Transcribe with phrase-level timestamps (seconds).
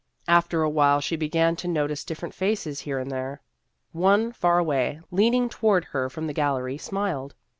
[0.27, 3.43] After a while 58 Vassar Studies she began to notice different faces here and there.
[3.91, 7.35] One, far away, leaning toward her from the gallery, smiled.